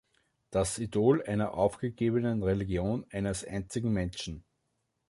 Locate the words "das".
0.49-0.79